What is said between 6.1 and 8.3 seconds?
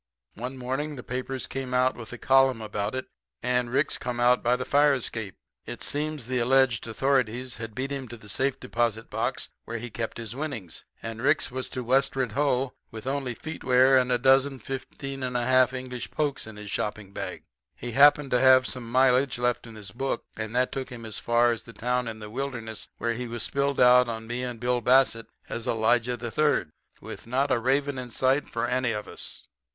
the alleged authorities had beat him to the